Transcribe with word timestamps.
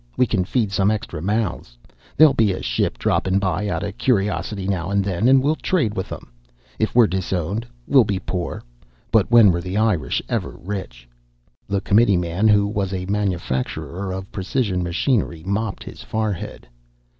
We 0.17 0.25
can 0.25 0.45
feed 0.45 0.71
some 0.71 0.89
extra 0.89 1.21
mouths. 1.21 1.77
There'll 2.17 2.33
be 2.33 2.53
a 2.53 2.63
ship 2.63 2.97
droppin' 2.97 3.37
by 3.37 3.67
out 3.67 3.83
of 3.83 3.99
curiosity 3.99 4.67
now 4.67 4.89
and 4.89 5.03
then, 5.05 5.27
and 5.27 5.43
we'll 5.43 5.57
trade 5.57 5.93
with 5.95 6.11
'em. 6.11 6.31
If 6.79 6.95
were 6.95 7.05
disowned 7.05 7.67
we'll 7.85 8.03
be 8.03 8.17
poor. 8.17 8.63
But 9.11 9.29
when 9.29 9.51
were 9.51 9.61
the 9.61 9.77
Irish 9.77 10.19
ever 10.27 10.57
rich?" 10.59 11.07
The 11.67 11.81
committeeman 11.81 12.47
who 12.47 12.65
was 12.65 12.93
a 12.95 13.05
manufacturer 13.05 14.11
of 14.11 14.31
precision 14.31 14.81
machinery 14.81 15.43
mopped 15.45 15.83
his 15.83 16.01
forehead. 16.01 16.67